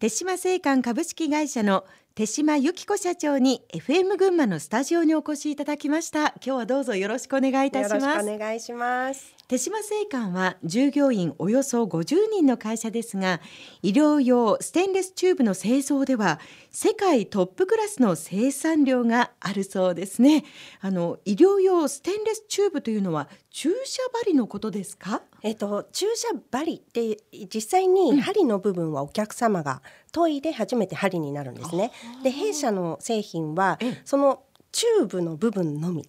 [0.00, 1.84] 手島精管株式会社の
[2.16, 6.34] 手島由紀子社長に FM 群馬のスタジオにお越しいただきました。
[6.36, 8.28] 今日はどうぞよろしくお願いいたします。
[8.28, 9.32] お願いします。
[9.46, 13.40] 手島精管は従業員およそ50人の会社ですが
[13.82, 16.38] 医療用ステンレスチューブの製造では
[16.70, 20.44] 世界トップクラスの生産量があるそうですね。
[20.80, 25.22] あの医療用ステンレスチューブというのは注射針のことですか？
[25.42, 27.18] えっと注射針って
[27.52, 29.80] 実際に針の部分はお客様が
[30.12, 36.08] 研いで初めて針になるんですね、うん、で弊社の製品はそのチューブの部分のみ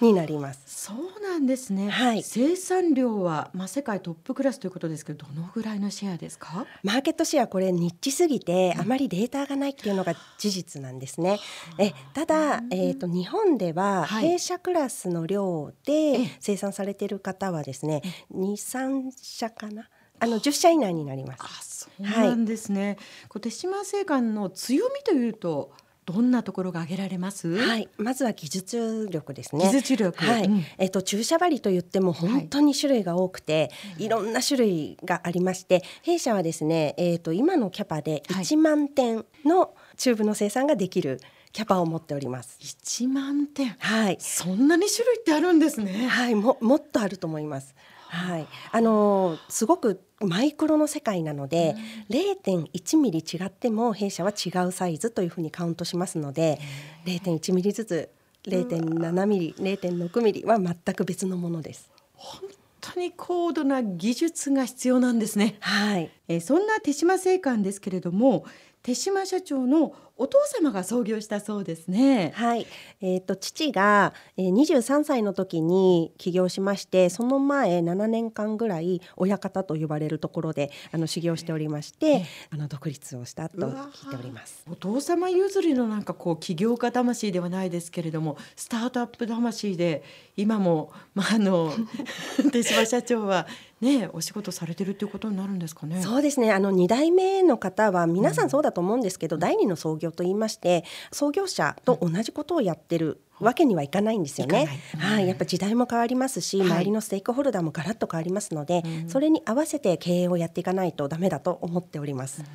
[0.00, 0.62] になります。
[0.66, 1.90] そうなんですね。
[1.90, 6.66] はい、生産量はまあ世界トップクラスということですけど、どのぐらいのシェアですか？
[6.82, 11.40] マーケットシェアこれニッチすぎてあまりデータがないっていうのが事実なんですね。
[11.78, 19.90] えただ、えっ、ー、と日本では弊社クラスの量で生産されている方はですね、二三社かな？
[20.20, 21.40] あの10社以内になります。
[21.40, 22.86] あ、そうなんですね。
[22.86, 22.96] はい、
[23.28, 25.72] こう手島製缶の強みというと。
[26.06, 27.48] どんなところが挙げられます？
[27.48, 29.64] はい、まずは技術力ですね。
[29.64, 30.24] 技術力。
[30.24, 41.20] はい、うん、えっ、と注射針と言っても本当に種類が多くて、はい、いろんな種類がありまして、弊社はですね、えっ、と今のキャパで1万点のチューブの生産ができる。
[41.52, 42.58] キャパを持っております。
[42.60, 43.70] 1万点。
[43.78, 44.18] はい。
[44.20, 46.06] そんなに種類ってあるんですね。
[46.06, 47.74] はい、ももっとあると思います。
[48.08, 51.74] はい、あのすごくマイクロの世界なので、
[52.10, 56.58] うん、0.1ミリ違っても弊社は違うサイズというふうにカウントしますので、
[57.04, 58.10] 0.1ミリずつ
[58.46, 61.90] 0.7ミリ0.6ミリは全く別のものです。
[62.14, 62.48] 本
[62.80, 65.56] 当に高度な技術が必要なんですね。
[65.60, 66.10] はい。
[66.28, 68.44] えー、そんな手島製缶ですけれども、
[68.82, 72.32] 手島社長のお父様が創業したそうですね。
[72.34, 72.66] はい、
[73.02, 84.64] えっ、ー、と父が、えー、23歳の時に起業しまして、その前7年間ぐらい親方と呼ばれるところであの修行しておりまして、あの独立をしたと聞いております。
[84.70, 90.02] お父様譲りのなんかこう起業家魂ではないですけれども、スタートアップ魂で
[90.36, 91.72] 今もまああの
[92.52, 93.46] 手島社長は
[93.80, 96.00] ね、お仕事されてるっていうことになるんですかね。
[96.00, 96.50] そうですね。
[96.50, 103.20] あの二代目の方は皆さんそうだと思うんですけど、うん、第二の創業と言いまして、創業者と同じことをやってる。
[103.38, 104.66] わけにはいかないんですよね。
[104.96, 112.40] はい、やっぱ時代も変わりますし、周りのステークホルダーもガラッと変わりますので、それに合わせて経営をやっていかないとダメだと思っております。
[112.40, 112.46] うん。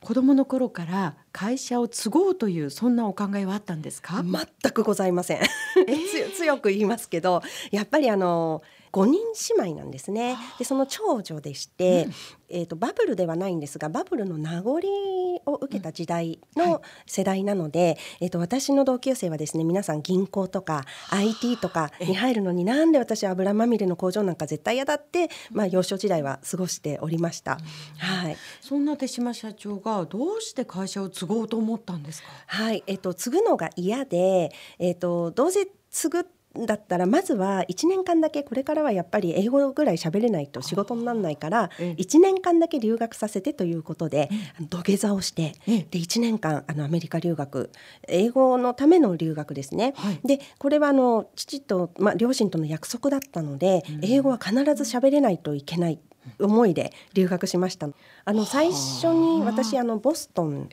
[0.00, 4.22] 子供の頃から会社を継ごうというそんなお考えはあったんですか？
[4.22, 8.62] 全くございません、 えー、強く言いますけどやっぱりあの
[8.94, 9.20] 5人
[9.58, 10.36] 姉妹なんですね。
[10.56, 12.14] でその長女でして、うん、
[12.48, 14.80] えーと、バブルではないんですがバブルの名残
[15.46, 27.58] を受けた時代の世代なので、うんはい、えーと、私の同級生はですね皆さん銀行とか IT とかに入るのになんで私油まみれの工場なんか絶対嫌だって、まあ、幼少時代は過ごしておりました。
[27.98, 32.28] はい、そんな手島社長がどうして会社を継ごうと思ったんですか？
[32.46, 36.26] はい、えーと、継ぐのが嫌で、えー、とどうせ継ぐ
[36.66, 44.30] だったらまずは1年間だけこれからはやっぱり英語ぐらい喋れないと仕事にならないから1年間だけ留学させてということで
[44.70, 47.70] 土下座をしてで1年間あのアメリカ留学
[48.06, 49.94] 英語のための留学ですね。
[50.24, 55.98] でこれはあの父と、まあ、両親との約束だったので英語は必ず喋れないといけない
[56.38, 57.88] 思いで留学しました。
[58.24, 60.68] あの最初に私あのボストン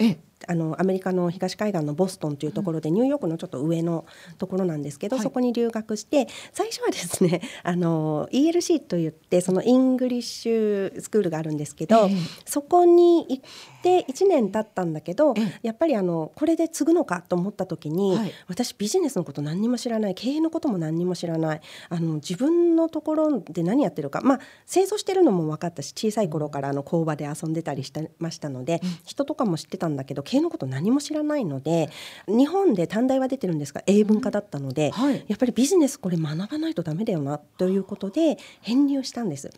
[0.48, 4.06] あのアメリカの東海岸のボストンというところで、ニューヨークのちょっと上の
[4.38, 13.44] ところなんですけど、はい、そこに留学して最初はですね あの ELC といってその English school があるんですけど、えー、そこに行っ
[13.82, 31.90] て1年経ったんだけど、えー、やっぱりあのこれで継ぐのかと思った時に、はい、私ビジネスのこと何にも知らない経営のことも何にも知らないあの自分のところで何やってるかまあ製造してるのも分かったし小さい頃からあの工場で遊んでたりしてましたので、うん、人とかも知ってたんだけど経営のこと何も知らないので
[32.26, 39.52] 日本で短大は出てるんですが英文科だったので、はい、やっぱりビジネスこれ学ばないとダメだよなということで編入したんです。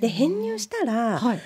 [0.00, 1.40] で編入したら、はい、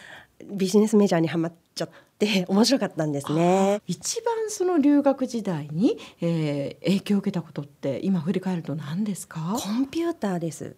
[0.49, 1.95] ビジネスメジャーにはまっちゃって
[2.49, 3.81] 面白かったんですね。
[3.87, 9.57] 一番その留学時代に、えー、影響を受けたことって今振り返ると何ですか？
[9.59, 10.77] コンピューターです。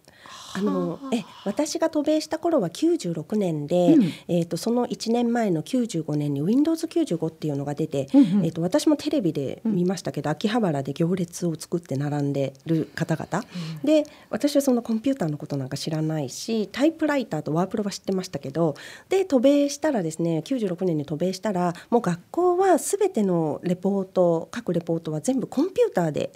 [0.53, 13.45] あのえ私が渡米した頃は96年で、うん、えーと、その1年前の95年に Windows95 っていうのが出て、うんうん、えーと、私もテレビで見ましたけど、うん、秋葉原で行列を作って並んでる方々、
[13.81, 18.75] うん、で私はそのコンピューターのことなんか知らないしタイプライターとワープロは知ってましたけど
[19.09, 26.31] で渡米したらですね96年に渡米したらもう学校は全てのレポート各レポートは全部コンピューターで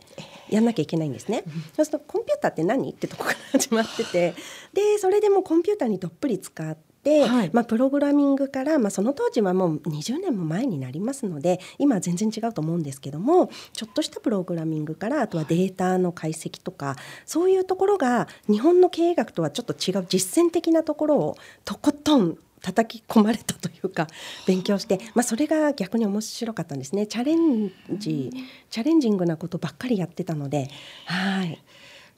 [0.50, 1.44] やんなきゃいけないんですね。
[1.76, 2.92] そうするとコンピューターって何？
[2.92, 4.34] ってとこから始まってて
[4.74, 6.92] でそれでもコンピューターにどっぷり使って。
[7.04, 16.96] て、はい、まあ、プログラミングから、まあ、その当時はもう20年も前になりますので今は全然違うと思うんですけどもちょっとしたプログラミングからあとはデータの解析とか
[17.26, 24.08] そういうところが日本の経営学とはちょっと違う実践的なところをとことん叩き込まれたというか
[24.48, 27.08] 勉強して、まあ、それが逆に面白かったんですね。
[27.08, 28.32] チャレンジ
[28.70, 30.70] チャレンジングなことばっかりやってたので
[31.06, 31.62] はい。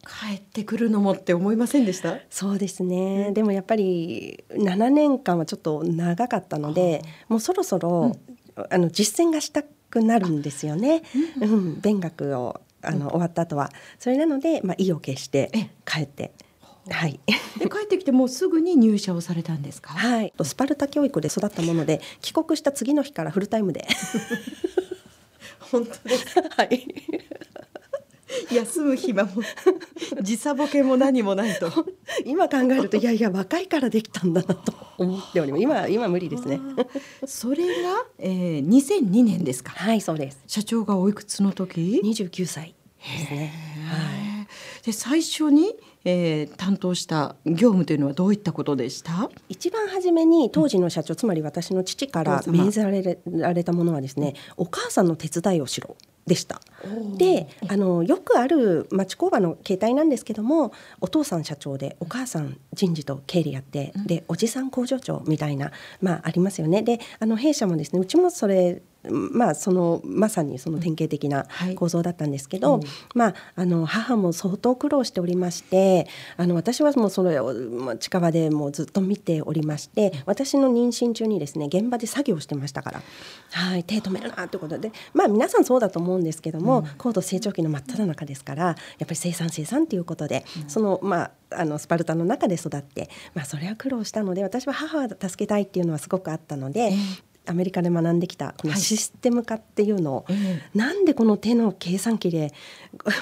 [0.05, 2.19] 帰ってくるのもって思いませんでした？
[2.29, 8.11] そうですね、うん、でもやっぱり7年間はちょっと長かったのでもうそろそろ、
[8.57, 11.03] うん、あの実践がしたくなるんですよね、
[11.39, 13.71] うん、うん、勉学をあの、終わった後は。
[13.97, 15.49] それなので、まあ、意を決して
[15.85, 16.33] 帰って
[16.89, 17.19] はい。
[17.59, 19.93] で帰ってきてもうすぐに入社をされたんですか？
[19.93, 20.33] はい。
[20.43, 23.87] スパルタ教育で育ったもので帰国した次の日からフルタイムで。
[25.71, 26.41] 本当です。
[26.41, 26.85] はい。
[28.51, 29.29] 休む暇も
[30.21, 31.69] 時差ボケも何もないと
[32.25, 36.59] 今考えるといやいや若いからできたんだなと思っております今今無理ですね
[37.27, 39.71] それが、えー、2002年ですか？
[39.73, 42.73] はいそうです社長がおいくつの時？29歳
[43.19, 43.53] ですね
[43.87, 49.29] はいで最初にえー、担当した業務というのはどういったことでした？
[49.47, 55.95] 一番初めに当時の社長、うん、つまり私の父から命ぜられられたものはですね、お母さんの手伝いをしろ
[56.25, 56.61] でした。
[57.17, 65.71] であのよくある町工場の形態なんですけどもお父さん社長でお母さん人事と経理やって、でおじさん工場長みたいな、
[66.01, 66.81] まあ、ありますよね。
[66.81, 71.45] であの弊社もですねうちもそれまあ、そのまさにその典型的な
[71.75, 72.83] 構造だったんですけど、はい、
[73.15, 76.07] まあ、あの母も相当苦労しておりまして
[76.37, 83.01] あの私はもうそれを近場でもうずっと見ておりまして私の妊娠中にですね現場で作業してましたから、
[83.51, 96.93] はい、手止めるなということで、まあ、皆さんそうだと思うんですけども、うん、高度成長期の真っ只中ですからやっぱり生産生産ということで、うん、そのまああのスパルタの中で育って、まあ、それは苦労したので私は母は助けたいっていうのはすごくあったので、
[97.45, 102.53] アメリカで学んできたこのシステム化っていうのを、はい、なんでこの手の計算機で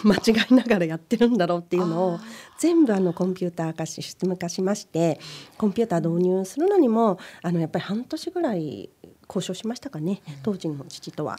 [0.03, 2.19] 間違いながらやってるんだろうっていうのを
[2.59, 5.19] 全部あのコンピューター化システム化しまして
[5.57, 8.89] コンピューター導入するのにもあのやっぱり半年ぐらい
[9.27, 11.37] 交渉しましたかね当時の父とは。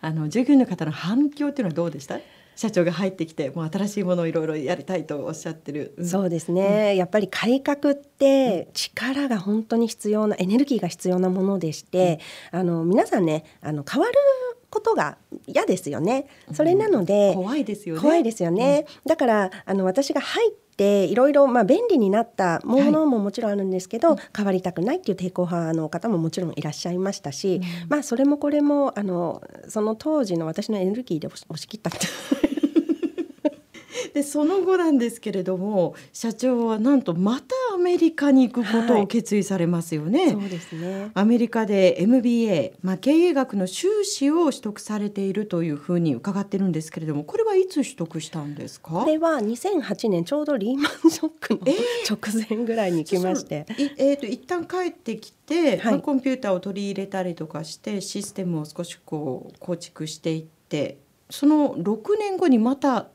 [0.00, 2.20] あの従業員の方の反響っていうのはどうでした？
[2.58, 12.18] 社長が入ってきてもう新しいものをいろいろやりたいとおっしゃってる、うん、そうですね、うん、やっぱり改革って力が本当に必要なエネルギーが必要なものでして、
[12.52, 14.14] うん、あの皆さんねあの変わる
[14.70, 16.26] ことが嫌ですよね。
[16.52, 18.00] それなので、怖いですよね。
[18.02, 18.84] 怖いですよね。
[19.06, 32.47] だからあの私が入っていろいろまあ便利になったものももちろんあるんですけど、はい、変わりたくないっていう抵抗派の方ももちろんいらっしゃいましたし、うん、まあそれもこれもあのその当時の私のエネルギーで押し切ったって
[34.18, 40.18] でその後なんですけれども社長はなんとまたアメリカに行くことを決意されますよね。
[40.18, 41.12] はい、そうですね。
[41.14, 48.90] アメリカで MBA、まあ、経営学の修士を取得されているというふうに伺ってるんですけれどもこれはいつ取得したんですか？
[48.90, 51.60] これは2008年ちょうどリーマンショックの
[52.10, 53.66] 直前ぐらいに来まして。
[53.78, 60.98] えー、えー、と一旦帰ってきて、はい、まあ、コンピューターを取り入れたりとかしてシステムを少しこう構築していって
[61.30, 63.06] その6年後にまた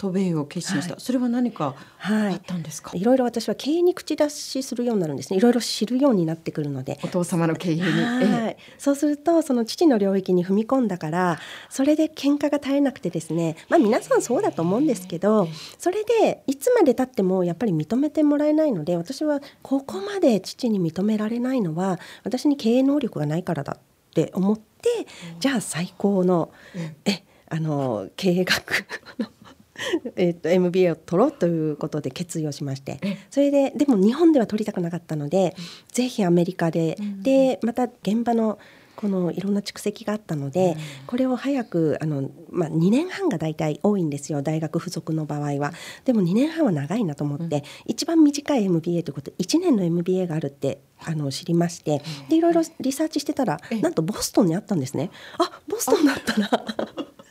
[0.00, 5.36] 渡米を決心した、はい、それは何かあったんですか、はい、いろいろ私は経営に口出しするようになるんですね。
[5.36, 6.98] いろいろ知るようになってくるので。
[7.04, 11.38] お父様の経営に、はい、そうするとその父の領域に踏み込んだから
[11.68, 13.56] それで喧嘩が絶えなくてですね。
[13.68, 23.80] まあ皆さんそうだと思うんですけどそれでいつまでたってもやっぱり認めてもらえないので私はここまで父に認められないのは私に経営能力がないからだっ
[24.14, 24.88] て思って
[25.40, 26.50] じゃあ最高の
[27.04, 28.86] えあの経営学
[29.18, 29.26] の
[30.16, 33.00] えっと MBA を取ろうということで決意をしまして。
[33.30, 35.54] それででも日本では取りたくなかったので、
[35.92, 38.58] ぜひアメリカで、でまた現場の
[39.00, 45.72] このいろんな蓄積があったので、これを早くあの、まあ、2年半が大体多いんですよ大学付属の場合は。
[46.04, 52.02] でも2年半は長いなと思って、うん、一番短い MBA ということ1年の MBA があるってあの知りまして。
[52.28, 55.10] でいろいろリサーチしてたらなんとボストンにあったんですね。
[55.38, 56.64] あボストンだったら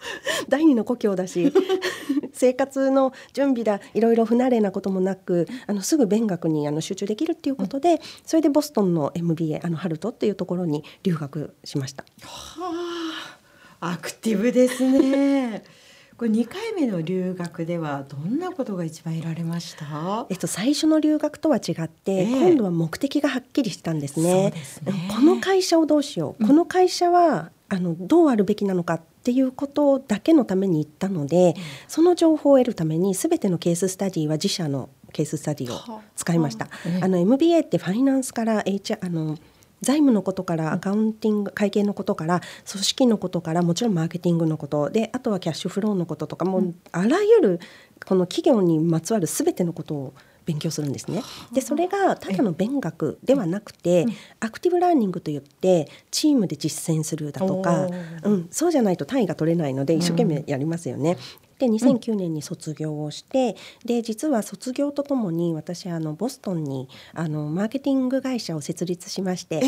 [0.49, 1.53] 第二の故郷だし
[2.33, 12.05] 生活の準備だいろいろ不慣れなこともなくあのすぐ勉学にあの集中できるっていうことで、それでボストンの MBA あのハルトっていうところに留学しました。
[12.21, 13.39] は
[13.81, 15.63] あ、アクティブですね。
[16.17, 24.51] これ2回目の留学ではどんなことが一番得られました、えっと、最初の留学とは違って、えー、今度は目的がはっきりしたんですね。
[24.61, 31.53] すねこの会社をどうしよう、うん、この会社はあのどうあるべきなのかっていうことだけのために行ったので、
[31.87, 36.67] その情報を得るために全てのケーススタディは自社のケーススタディを使いました。
[36.99, 39.37] あの MBA ってファイナンスから HR あの
[39.81, 44.89] 財務のことからアカウンティング会計のことから組織のことからもちろんマーケティングのこと。
[44.89, 47.59] であとはキャッシュフローのこととかもうあらゆる
[48.03, 50.13] この企業にまつわる全てのことを
[50.49, 51.21] 勉強するんですね。
[51.53, 54.07] でそれがただの勉学ではなくて、
[54.39, 57.87] アクティブラーニングといってチームで実践するだとか、
[58.23, 61.17] うん、そうじゃないと単位が取れないので一生懸命やりますよね。
[61.59, 69.61] で2009年に卒業をして、うん、で実は卒業とともに私あのボストンにあのマーケティング会社を設立しまして。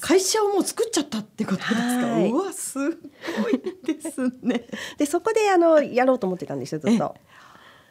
[0.00, 2.90] 会社をもう作っちゃったってことですか、はい、うわすご
[3.48, 4.66] いですね。
[4.98, 7.14] でそこであのやろうと思ってたんですよずっと。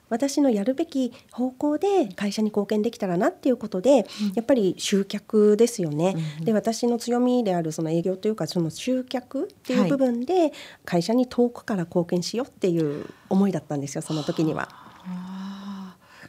[0.09, 6.15] 私のやるべき方向で会社に貢献できたらなっていうことで、やっぱり集客ですよね。
[6.41, 14.69] で私の強みであるその営業というかその集客っていう部分で会社に遠くから貢献しようっていう思いだったんですよその時には。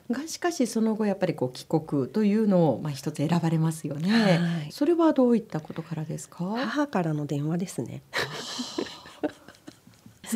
[0.08, 6.44] がしかしその後やっぱりこう帰国というのをまあ一つ選ばれますよね、はい、それはどういったことからですか？
[6.44, 8.02] 母からの電話ですね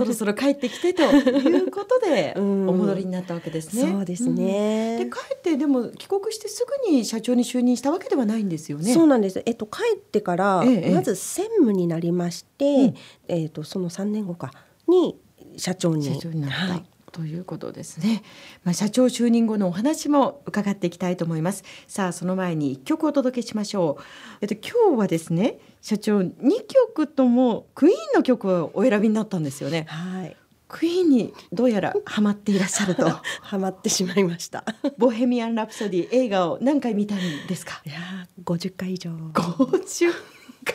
[0.01, 3.93] そろそろ帰ってきてと いうことでお戻りになったわけですね。
[3.93, 8.93] そうですね、うん、で帰ってでも帰国してすぐに社長に就任したわけではないんですよね。
[8.95, 9.43] そうなんです。
[9.45, 12.95] えっと帰ってから、まず専務になりまして、え
[13.29, 14.53] ええっとその三年後か
[14.89, 15.19] に
[15.57, 16.05] 社長に。
[16.05, 16.57] 社長になった。
[16.57, 18.23] はいということですね、
[18.65, 24.03] まあ、社長就任後のお話も伺っていきたいと思いますさあその前に一曲お届けしましょう
[24.41, 26.33] えっと今日はですね社長二
[26.67, 29.87] 曲ともクイーンの曲をお選びになったんですよね。
[29.89, 30.37] はい。
[30.69, 33.09] クイーンにどうやらハマっていらっしゃると。
[33.43, 34.65] ハマってしまいました。
[34.99, 37.19] ボヘミアン・ラプソディ映画を何回見たん
[37.49, 37.81] ですか？
[37.85, 37.97] いや
[38.45, 39.11] 50回以上。
[39.11, 40.13] 50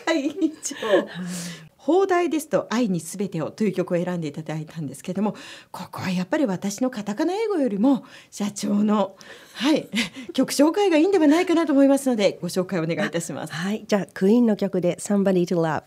[0.05, 0.75] 回以上、
[1.85, 5.35] 放題ですと愛にすべてをという曲を選んでいただいたんですけども
[5.69, 9.15] ここはやっぱり私のカタカナ英語よりも社長の
[9.53, 9.87] はい
[10.33, 13.53] 曲紹介がいいんではないかなと思いますのでご紹介お願いいたします。
[13.53, 15.83] はいじゃあクイーンの曲で Somebody to Love